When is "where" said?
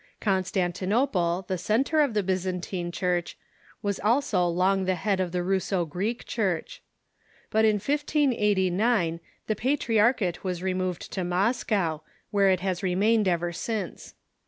12.31-12.49